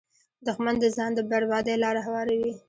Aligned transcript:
دښمن 0.45 0.75
د 0.79 0.85
ځان 0.95 1.11
د 1.15 1.19
بربادۍ 1.29 1.75
لاره 1.83 2.01
هواروي 2.07 2.51